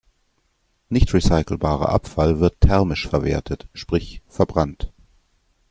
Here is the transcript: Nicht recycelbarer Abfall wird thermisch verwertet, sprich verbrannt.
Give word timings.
Nicht 0.89 1.13
recycelbarer 1.13 1.89
Abfall 1.89 2.39
wird 2.39 2.59
thermisch 2.59 3.07
verwertet, 3.07 3.67
sprich 3.73 4.23
verbrannt. 4.27 4.91